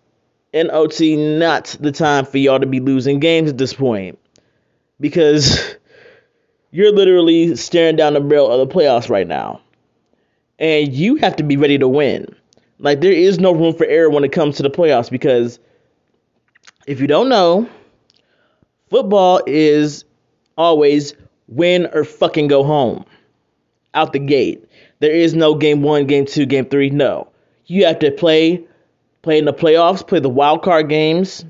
NOT 0.53 1.01
not 1.01 1.75
the 1.81 1.91
time 1.91 2.23
for 2.23 2.37
y'all 2.37 2.61
to 2.61 2.65
be 2.65 2.79
losing 2.79 3.19
games 3.19 3.49
at 3.49 3.57
this 3.57 3.73
point 3.73 4.17
because 5.01 5.75
you're 6.71 6.93
literally 6.93 7.53
staring 7.57 7.97
down 7.97 8.13
the 8.13 8.21
barrel 8.21 8.49
of 8.49 8.65
the 8.65 8.73
playoffs 8.73 9.09
right 9.09 9.27
now. 9.27 9.59
And 10.57 10.93
you 10.93 11.17
have 11.17 11.35
to 11.35 11.43
be 11.43 11.57
ready 11.57 11.77
to 11.77 11.87
win. 11.89 12.33
Like 12.79 13.01
there 13.01 13.11
is 13.11 13.39
no 13.39 13.51
room 13.51 13.73
for 13.73 13.85
error 13.85 14.09
when 14.09 14.23
it 14.23 14.31
comes 14.31 14.57
to 14.57 14.63
the 14.63 14.69
playoffs 14.69 15.11
because 15.11 15.59
if 16.87 17.01
you 17.01 17.07
don't 17.07 17.29
know, 17.29 17.69
football 18.89 19.41
is 19.45 20.05
always 20.57 21.13
win 21.47 21.87
or 21.93 22.05
fucking 22.05 22.47
go 22.47 22.63
home. 22.63 23.05
Out 23.93 24.13
the 24.13 24.19
gate. 24.19 24.63
There 24.99 25.11
is 25.11 25.33
no 25.33 25.55
game 25.55 25.81
1, 25.81 26.05
game 26.05 26.25
2, 26.25 26.45
game 26.45 26.65
3. 26.65 26.91
No. 26.91 27.27
You 27.65 27.85
have 27.85 27.99
to 27.99 28.11
play 28.11 28.63
play 29.21 29.37
in 29.37 29.45
the 29.45 29.53
playoffs, 29.53 30.07
play 30.07 30.19
the 30.19 30.29
wild 30.29 30.63
card 30.63 30.87
games, 30.87 31.43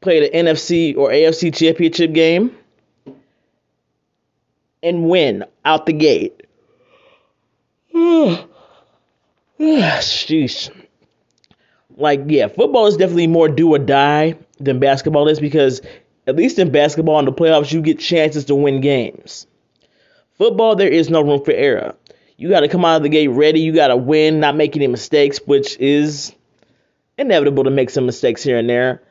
play 0.00 0.20
the 0.20 0.36
NFC 0.36 0.96
or 0.96 1.10
AFC 1.10 1.54
championship 1.54 2.12
game 2.12 2.56
and 4.82 5.08
win 5.08 5.44
out 5.64 5.86
the 5.86 5.92
gate. 5.92 6.42
Sheesh. 9.58 10.70
Like, 11.96 12.22
yeah, 12.26 12.48
football 12.48 12.86
is 12.86 12.96
definitely 12.96 13.26
more 13.26 13.48
do 13.48 13.74
or 13.74 13.78
die 13.78 14.36
than 14.60 14.78
basketball 14.78 15.28
is 15.28 15.40
because 15.40 15.80
at 16.26 16.36
least 16.36 16.58
in 16.58 16.70
basketball 16.70 17.18
in 17.18 17.24
the 17.24 17.32
playoffs, 17.32 17.72
you 17.72 17.80
get 17.80 17.98
chances 17.98 18.44
to 18.46 18.54
win 18.54 18.80
games. 18.80 19.46
Football, 20.34 20.76
there 20.76 20.88
is 20.88 21.08
no 21.08 21.22
room 21.22 21.42
for 21.42 21.52
error. 21.52 21.94
You 22.36 22.50
got 22.50 22.60
to 22.60 22.68
come 22.68 22.84
out 22.84 22.96
of 22.96 23.02
the 23.02 23.08
gate 23.08 23.28
ready. 23.28 23.60
You 23.60 23.72
got 23.72 23.88
to 23.88 23.96
win, 23.96 24.40
not 24.40 24.56
make 24.56 24.76
any 24.76 24.86
mistakes, 24.86 25.40
which 25.46 25.78
is 25.78 26.34
inevitable 27.16 27.64
to 27.64 27.70
make 27.70 27.88
some 27.88 28.04
mistakes 28.04 28.42
here 28.42 28.58
and 28.58 28.68
there. 28.68 29.02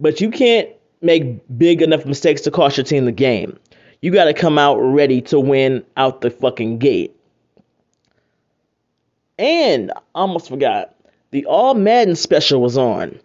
But 0.00 0.20
you 0.20 0.30
can't 0.30 0.68
make 1.00 1.40
big 1.56 1.82
enough 1.82 2.04
mistakes 2.04 2.40
to 2.42 2.50
cost 2.50 2.76
your 2.76 2.84
team 2.84 3.04
the 3.04 3.12
game. 3.12 3.58
You 4.00 4.10
got 4.10 4.24
to 4.24 4.34
come 4.34 4.58
out 4.58 4.76
ready 4.76 5.20
to 5.22 5.38
win 5.38 5.84
out 5.96 6.20
the 6.20 6.30
fucking 6.30 6.78
gate. 6.78 7.13
And 9.38 9.90
I 9.92 10.00
almost 10.14 10.48
forgot, 10.48 10.94
the 11.30 11.46
All 11.46 11.74
Madden 11.74 12.16
special 12.16 12.60
was 12.60 12.78
on. 12.78 13.18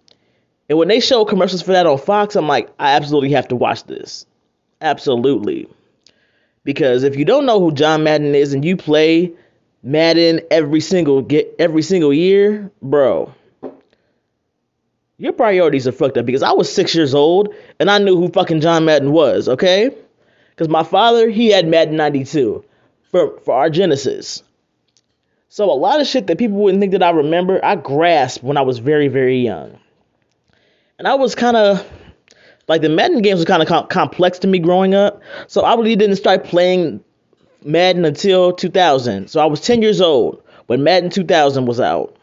And 0.68 0.78
when 0.78 0.88
they 0.88 1.00
show 1.00 1.26
commercials 1.26 1.62
for 1.62 1.72
that 1.72 1.86
on 1.86 1.98
Fox, 1.98 2.36
I'm 2.36 2.48
like, 2.48 2.70
I 2.80 2.92
absolutely 2.92 3.32
have 3.32 3.48
to 3.50 3.56
watch 3.56 3.84
this. 3.86 4.26
Absolutely. 4.82 5.68
Because 6.64 7.04
if 7.04 7.16
you 7.16 7.26
don't 7.26 7.46
know 7.46 7.60
who 7.60 7.72
John 7.72 8.04
Madden 8.04 8.36
is 8.36 8.54
and 8.54 8.64
you 8.64 8.78
play 8.78 9.32
Madden 9.82 10.42
every 10.52 10.82
single 10.82 11.22
get 11.22 11.56
every 11.58 11.82
single 11.82 12.14
year, 12.14 12.72
bro, 12.82 13.34
your 15.18 15.34
priorities 15.34 15.88
are 15.88 15.92
fucked 15.92 16.18
up 16.18 16.26
because 16.26 16.44
I 16.44 16.52
was 16.52 16.72
six 16.72 16.94
years 16.96 17.14
old 17.14 17.54
and 17.80 17.90
I 17.90 17.98
knew 17.98 18.16
who 18.16 18.30
fucking 18.30 18.62
John 18.62 18.86
Madden 18.86 19.12
was, 19.12 19.50
okay? 19.50 19.92
Because 20.52 20.70
my 20.70 20.84
father, 20.84 21.30
he 21.30 21.48
had 21.48 21.68
Madden 21.68 21.96
92 21.96 22.64
for, 23.12 23.40
for 23.42 23.56
our 23.56 23.70
Genesis. 23.70 24.44
So 25.52 25.66
a 25.72 25.74
lot 25.74 26.00
of 26.00 26.06
shit 26.06 26.28
that 26.28 26.38
people 26.38 26.58
wouldn't 26.58 26.80
think 26.80 26.92
that 26.92 27.02
I 27.02 27.10
remember, 27.10 27.60
I 27.66 27.76
grasped 27.76 28.44
when 28.44 28.56
I 28.56 28.62
was 28.62 28.78
very, 28.78 29.08
very 29.08 29.40
young. 29.40 29.80
And 31.00 31.08
I 31.08 31.16
was 31.16 31.34
kind 31.34 31.58
of 31.58 31.86
like 32.68 32.82
the 32.82 32.90
Madden 32.90 33.24
games 33.24 33.40
were 33.40 33.46
kind 33.46 33.64
of 33.64 33.68
com- 33.68 33.88
complex 33.88 34.38
to 34.40 34.48
me 34.48 34.60
growing 34.60 34.94
up. 34.94 35.22
So 35.48 35.62
I 35.62 35.74
really 35.74 35.96
didn't 35.96 36.18
start 36.18 36.44
playing 36.44 37.04
Madden 37.66 38.06
until 38.06 38.54
2000. 38.54 39.28
So 39.28 39.42
I 39.42 39.46
was 39.48 39.60
10 39.62 39.82
years 39.82 40.02
old 40.02 40.44
when 40.68 40.84
Madden 40.84 41.10
2000 41.10 41.66
was 41.66 41.80
out. 41.80 42.16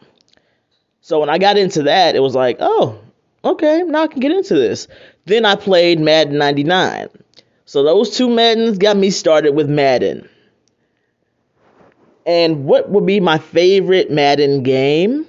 So 1.01 1.19
when 1.19 1.29
I 1.29 1.37
got 1.37 1.57
into 1.57 1.83
that, 1.83 2.15
it 2.15 2.21
was 2.21 2.33
like, 2.33 2.57
oh, 2.61 2.97
okay, 3.43 3.83
now 3.83 4.03
I 4.03 4.07
can 4.07 4.21
get 4.21 4.31
into 4.31 4.53
this. 4.55 4.87
Then 5.25 5.43
I 5.43 5.55
played 5.55 5.99
Madden 5.99 6.37
99. 6.37 7.09
So 7.65 7.83
those 7.83 8.15
two 8.15 8.29
Maddens 8.29 8.77
got 8.77 8.95
me 8.95 9.09
started 9.09 9.53
with 9.53 9.69
Madden. 9.69 10.29
And 12.27 12.65
what 12.65 12.89
would 12.89 13.05
be 13.05 13.21
my 13.21 13.37
favorite 13.37 14.11
Madden 14.11 14.61
game? 14.61 15.25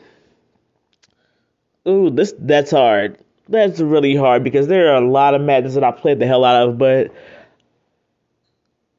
Ooh, 1.87 2.11
this 2.11 2.35
that's 2.38 2.73
hard. 2.73 3.19
That's 3.49 3.81
really 3.81 4.14
hard 4.14 4.45
because 4.45 4.67
there 4.67 4.93
are 4.93 5.02
a 5.02 5.09
lot 5.09 5.35
of 5.35 5.40
Maddens 5.40 5.75
that 5.75 5.85
I 5.85 5.93
played 5.93 6.19
the 6.19 6.26
hell 6.26 6.45
out 6.45 6.69
of, 6.69 6.76
but 6.76 7.12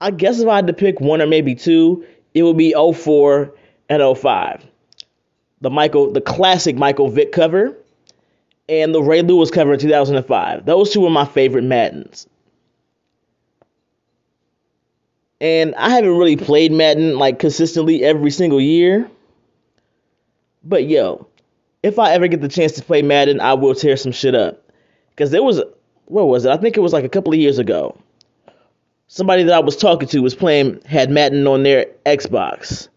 I 0.02 0.12
guess 0.12 0.40
if 0.40 0.48
I 0.48 0.56
had 0.56 0.68
to 0.68 0.74
pick 0.74 1.02
one 1.02 1.22
or 1.22 1.28
maybe 1.28 1.54
two, 1.54 2.06
it 2.34 2.44
would 2.44 2.58
be 2.58 2.74
04 2.74 3.54
and 3.90 4.18
05. 4.18 4.66
The 5.62 5.70
Michael 5.70 6.12
the 6.12 6.22
classic 6.22 6.78
Michael 6.78 7.10
Vick 7.10 7.34
cover 7.34 7.76
and 8.70 8.96
the 8.96 9.04
Ray 9.04 9.22
Lewis 9.24 9.52
cover 9.52 9.74
in 9.74 9.80
2005. 9.80 10.66
Those 10.66 10.92
two 10.92 11.02
were 11.02 11.10
my 11.10 11.26
favorite 11.26 11.66
Maddens. 11.66 12.28
And 15.42 15.74
I 15.76 15.90
haven't 15.90 16.18
really 16.18 16.36
played 16.36 16.72
Madden 16.72 17.18
like 17.18 17.40
consistently 17.40 18.04
every 18.04 18.32
single 18.32 18.60
year. 18.60 19.10
But 20.64 20.88
yo, 20.88 21.28
if 21.84 21.98
I 22.00 22.12
ever 22.14 22.28
get 22.28 22.42
the 22.42 22.50
chance 22.50 22.74
to 22.74 22.84
play 22.84 23.02
Madden, 23.02 23.40
I 23.40 23.54
will 23.54 23.74
tear 23.76 23.96
some 23.96 24.12
shit 24.12 24.36
up. 24.36 24.62
Cause 25.16 25.32
there 25.32 25.44
was 25.44 25.62
what 26.06 26.28
was 26.28 26.46
it? 26.46 26.52
I 26.52 26.58
think 26.58 26.76
it 26.76 26.82
was 26.82 26.94
like 26.94 27.06
a 27.06 27.10
couple 27.10 27.34
of 27.34 27.40
years 27.40 27.60
ago. 27.60 27.98
Somebody 29.08 29.44
that 29.44 29.54
I 29.54 29.60
was 29.60 29.76
talking 29.78 30.08
to 30.10 30.20
was 30.20 30.36
playing 30.36 30.82
had 30.86 31.10
Madden 31.10 31.48
on 31.48 31.64
their 31.64 31.88
Xbox. 32.06 32.90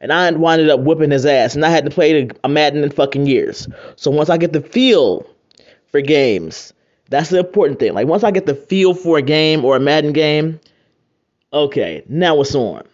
and 0.00 0.12
I 0.12 0.30
winded 0.32 0.68
up 0.68 0.80
whipping 0.80 1.10
his 1.10 1.24
ass, 1.26 1.54
and 1.54 1.64
I 1.64 1.70
hadn't 1.70 1.92
played 1.92 2.36
a 2.42 2.48
Madden 2.48 2.82
in 2.82 2.90
fucking 2.90 3.26
years. 3.26 3.68
So 3.96 4.10
once 4.10 4.28
I 4.30 4.36
get 4.36 4.52
the 4.52 4.60
feel 4.60 5.26
for 5.90 6.00
games, 6.00 6.72
that's 7.08 7.30
the 7.30 7.38
important 7.38 7.78
thing. 7.78 7.94
Like 7.94 8.08
once 8.08 8.24
I 8.24 8.30
get 8.30 8.46
the 8.46 8.54
feel 8.54 8.94
for 8.94 9.18
a 9.18 9.22
game 9.22 9.64
or 9.64 9.76
a 9.76 9.80
Madden 9.80 10.12
game, 10.12 10.58
okay, 11.52 12.02
now 12.08 12.40
it's 12.40 12.54
on. 12.54 12.84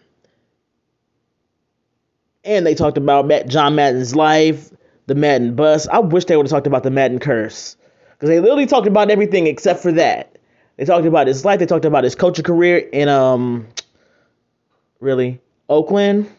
And 2.43 2.65
they 2.65 2.75
talked 2.75 2.97
about 2.97 3.27
Matt, 3.27 3.47
John 3.47 3.75
Madden's 3.75 4.15
life, 4.15 4.71
the 5.07 5.15
Madden 5.15 5.55
bus. 5.55 5.87
I 5.87 5.99
wish 5.99 6.25
they 6.25 6.37
would 6.37 6.45
have 6.45 6.51
talked 6.51 6.67
about 6.67 6.83
the 6.83 6.91
Madden 6.91 7.19
curse. 7.19 7.75
Because 8.11 8.29
they 8.29 8.39
literally 8.39 8.65
talked 8.65 8.87
about 8.87 9.11
everything 9.11 9.47
except 9.47 9.81
for 9.81 9.91
that. 9.93 10.37
They 10.77 10.85
talked 10.85 11.05
about 11.05 11.27
his 11.27 11.43
life. 11.43 11.59
They 11.59 11.65
talked 11.65 11.85
about 11.85 12.03
his 12.03 12.15
coaching 12.15 12.45
career 12.45 12.77
in 12.77 13.09
um, 13.09 13.67
really 14.99 15.41
Oakland. 15.67 16.29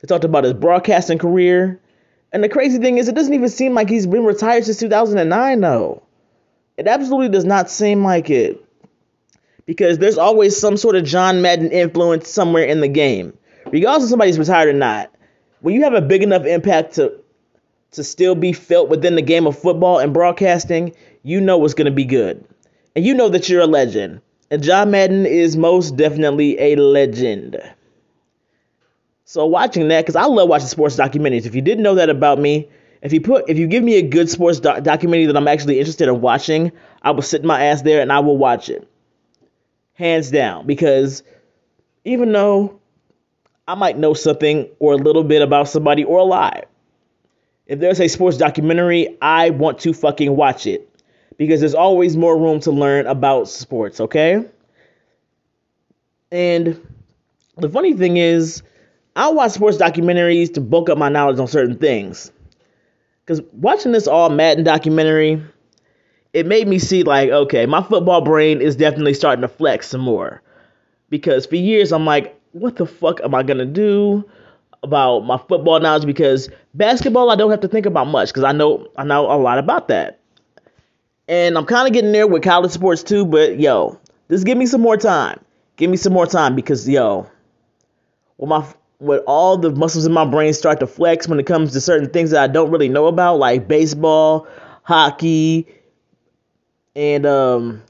They 0.00 0.06
talked 0.06 0.24
about 0.24 0.44
his 0.44 0.54
broadcasting 0.54 1.18
career. 1.18 1.80
And 2.32 2.44
the 2.44 2.48
crazy 2.48 2.78
thing 2.78 2.98
is, 2.98 3.08
it 3.08 3.14
doesn't 3.14 3.34
even 3.34 3.48
seem 3.48 3.74
like 3.74 3.88
he's 3.88 4.06
been 4.06 4.24
retired 4.24 4.64
since 4.64 4.78
2009, 4.78 5.60
though. 5.60 6.02
It 6.76 6.86
absolutely 6.86 7.30
does 7.30 7.44
not 7.44 7.70
seem 7.70 8.04
like 8.04 8.30
it. 8.30 8.64
Because 9.68 9.98
there's 9.98 10.16
always 10.16 10.56
some 10.56 10.78
sort 10.78 10.96
of 10.96 11.04
John 11.04 11.42
Madden 11.42 11.70
influence 11.70 12.30
somewhere 12.30 12.64
in 12.64 12.80
the 12.80 12.88
game. 12.88 13.36
Regardless 13.70 14.04
of 14.04 14.08
somebody's 14.08 14.38
retired 14.38 14.70
or 14.70 14.72
not, 14.72 15.14
when 15.60 15.74
you 15.74 15.84
have 15.84 15.92
a 15.92 16.00
big 16.00 16.22
enough 16.22 16.46
impact 16.46 16.94
to 16.94 17.20
to 17.90 18.02
still 18.02 18.34
be 18.34 18.54
felt 18.54 18.88
within 18.88 19.14
the 19.14 19.20
game 19.22 19.46
of 19.46 19.58
football 19.58 19.98
and 19.98 20.14
broadcasting, 20.14 20.94
you 21.22 21.38
know 21.42 21.62
it's 21.66 21.74
going 21.74 21.84
to 21.84 21.90
be 21.90 22.06
good. 22.06 22.42
And 22.96 23.04
you 23.04 23.12
know 23.12 23.28
that 23.28 23.50
you're 23.50 23.60
a 23.60 23.66
legend. 23.66 24.22
And 24.50 24.62
John 24.62 24.90
Madden 24.90 25.26
is 25.26 25.54
most 25.54 25.96
definitely 25.96 26.58
a 26.58 26.76
legend. 26.76 27.60
So 29.26 29.44
watching 29.44 29.88
that, 29.88 30.00
because 30.00 30.16
I 30.16 30.24
love 30.24 30.48
watching 30.48 30.68
sports 30.68 30.96
documentaries. 30.96 31.44
If 31.44 31.54
you 31.54 31.60
didn't 31.60 31.84
know 31.84 31.96
that 31.96 32.08
about 32.08 32.38
me, 32.38 32.70
if 33.02 33.12
you 33.12 33.20
put, 33.20 33.50
if 33.50 33.58
you 33.58 33.66
give 33.66 33.84
me 33.84 33.96
a 33.96 34.02
good 34.02 34.30
sports 34.30 34.60
doc- 34.60 34.82
documentary 34.82 35.26
that 35.26 35.36
I'm 35.36 35.48
actually 35.48 35.78
interested 35.78 36.08
in 36.08 36.22
watching, 36.22 36.72
I 37.02 37.10
will 37.10 37.20
sit 37.20 37.44
my 37.44 37.66
ass 37.66 37.82
there 37.82 38.00
and 38.00 38.10
I 38.10 38.20
will 38.20 38.38
watch 38.38 38.70
it, 38.70 38.88
hands 39.98 40.30
down. 40.30 40.66
Because 40.66 41.22
even 42.04 42.32
though 42.32 42.80
I 43.66 43.74
might 43.74 43.98
know 43.98 44.14
something 44.14 44.68
or 44.78 44.94
a 44.94 44.96
little 44.96 45.24
bit 45.24 45.42
about 45.42 45.68
somebody 45.68 46.04
or 46.04 46.18
a 46.18 46.24
lot, 46.24 46.68
if 47.66 47.80
there's 47.80 48.00
a 48.00 48.08
sports 48.08 48.38
documentary, 48.38 49.18
I 49.20 49.50
want 49.50 49.80
to 49.80 49.92
fucking 49.92 50.34
watch 50.34 50.66
it 50.66 50.88
because 51.36 51.60
there's 51.60 51.74
always 51.74 52.16
more 52.16 52.38
room 52.38 52.60
to 52.60 52.70
learn 52.70 53.06
about 53.06 53.48
sports, 53.48 54.00
okay? 54.00 54.44
And 56.30 56.80
the 57.58 57.68
funny 57.68 57.92
thing 57.92 58.16
is, 58.16 58.62
I 59.16 59.28
watch 59.30 59.52
sports 59.52 59.76
documentaries 59.76 60.54
to 60.54 60.60
bulk 60.60 60.88
up 60.88 60.96
my 60.96 61.08
knowledge 61.08 61.38
on 61.40 61.48
certain 61.48 61.76
things. 61.76 62.30
Because 63.24 63.42
watching 63.52 63.92
this 63.92 64.06
all 64.06 64.30
Madden 64.30 64.64
documentary, 64.64 65.42
it 66.38 66.46
made 66.46 66.68
me 66.68 66.78
see, 66.78 67.02
like, 67.02 67.30
okay, 67.30 67.66
my 67.66 67.82
football 67.82 68.20
brain 68.20 68.60
is 68.60 68.76
definitely 68.76 69.14
starting 69.14 69.42
to 69.42 69.48
flex 69.48 69.88
some 69.88 70.00
more. 70.00 70.42
Because 71.10 71.46
for 71.46 71.56
years, 71.56 71.92
I'm 71.92 72.04
like, 72.04 72.38
what 72.52 72.76
the 72.76 72.86
fuck 72.86 73.20
am 73.20 73.34
I 73.34 73.42
to 73.42 73.64
do? 73.64 74.24
about 74.82 75.20
my 75.20 75.38
football 75.38 75.80
knowledge 75.80 76.06
because 76.06 76.48
basketball 76.74 77.30
I 77.30 77.36
don't 77.36 77.50
have 77.50 77.60
to 77.60 77.68
think 77.68 77.86
about 77.86 78.06
much 78.06 78.28
because 78.28 78.44
I 78.44 78.52
know 78.52 78.88
I 78.96 79.04
know 79.04 79.30
a 79.30 79.36
lot 79.36 79.58
about 79.58 79.88
that. 79.88 80.20
And 81.26 81.58
I'm 81.58 81.66
kind 81.66 81.86
of 81.86 81.92
getting 81.92 82.12
there 82.12 82.26
with 82.26 82.42
college 82.42 82.70
sports 82.70 83.02
too, 83.02 83.24
but 83.26 83.60
yo, 83.60 83.98
just 84.30 84.46
give 84.46 84.56
me 84.56 84.66
some 84.66 84.80
more 84.80 84.96
time. 84.96 85.40
Give 85.76 85.90
me 85.90 85.96
some 85.96 86.12
more 86.12 86.26
time 86.26 86.54
because 86.54 86.88
yo, 86.88 87.28
when 88.36 88.48
my 88.48 88.66
when 88.98 89.20
all 89.20 89.56
the 89.56 89.70
muscles 89.70 90.06
in 90.06 90.12
my 90.12 90.24
brain 90.24 90.52
start 90.52 90.80
to 90.80 90.86
flex 90.86 91.28
when 91.28 91.38
it 91.38 91.46
comes 91.46 91.72
to 91.72 91.80
certain 91.80 92.10
things 92.10 92.30
that 92.30 92.42
I 92.42 92.52
don't 92.52 92.70
really 92.70 92.88
know 92.88 93.06
about, 93.06 93.38
like 93.38 93.68
baseball, 93.68 94.46
hockey, 94.82 95.66
and 96.94 97.26
um, 97.26 97.82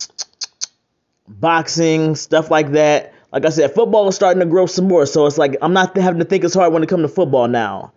boxing, 1.29 2.15
stuff 2.15 2.51
like 2.51 2.73
that 2.73 3.15
like 3.33 3.45
I 3.45 3.51
said, 3.51 3.75
football 3.75 4.09
is 4.09 4.15
starting 4.15 4.41
to 4.41 4.47
grow 4.47 4.67
some 4.67 4.89
more. 4.89 5.07
So 5.07 5.27
it's 5.27 5.39
like 5.39 5.57
I'm 5.61 5.73
not 5.73 5.97
having 5.97 6.21
to 6.21 6.25
think 6.25 6.45
as 6.45 6.55
hard 6.55 6.73
when 6.73 6.83
it 6.83 6.89
comes 6.89 7.03
to 7.03 7.09
football 7.09 7.49
now. 7.49 7.93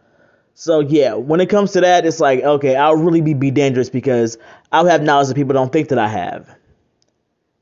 So 0.54 0.82
yeah, 0.82 1.14
when 1.14 1.40
it 1.40 1.48
comes 1.48 1.72
to 1.74 1.82
that, 1.82 2.06
it's 2.06 2.20
like 2.20 2.44
okay, 2.44 2.76
I'll 2.76 2.96
really 2.96 3.22
be, 3.22 3.34
be 3.34 3.52
dangerous 3.52 3.90
because 3.90 4.38
I'll 4.72 4.86
have 4.86 5.02
knowledge 5.02 5.30
that 5.30 5.36
people 5.36 5.54
don't 5.54 5.72
think 5.72 5.90
that 5.90 6.00
I 6.00 6.08
have. 6.08 6.54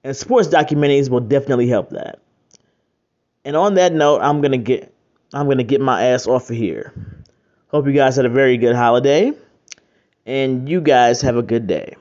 And 0.03 0.15
sports 0.15 0.47
documentaries 0.47 1.09
will 1.09 1.19
definitely 1.19 1.67
help 1.67 1.91
that. 1.91 2.19
And 3.45 3.55
on 3.55 3.75
that 3.75 3.93
note, 3.93 4.21
I'm 4.21 4.41
gonna 4.41 4.57
get 4.57 4.93
I'm 5.33 5.47
gonna 5.47 5.63
get 5.63 5.81
my 5.81 6.07
ass 6.07 6.25
off 6.27 6.49
of 6.49 6.55
here. 6.55 6.93
Hope 7.67 7.85
you 7.85 7.93
guys 7.93 8.15
had 8.15 8.25
a 8.25 8.29
very 8.29 8.57
good 8.57 8.75
holiday, 8.75 9.31
and 10.25 10.67
you 10.67 10.81
guys 10.81 11.21
have 11.21 11.37
a 11.37 11.43
good 11.43 11.67
day. 11.67 11.95